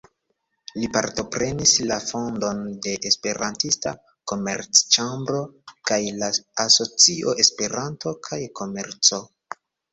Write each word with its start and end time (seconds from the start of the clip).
Li 0.83 0.87
partoprenis 0.93 1.73
la 1.91 1.97
fondon 2.05 2.63
de 2.87 2.95
"Esperantista 3.11 3.93
Komerc-ĉambro" 4.33 5.45
kaj 5.93 6.01
de 6.09 6.17
la 6.25 6.33
asocio 6.67 7.39
"Esperanto 7.47 8.19
kaj 8.31 8.45
komerco". 8.63 9.25